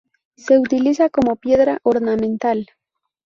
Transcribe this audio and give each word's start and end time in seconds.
Se 0.35 0.57
utiliza 0.57 1.11
como 1.11 1.35
piedra 1.35 1.77
ornamental. 1.83 2.65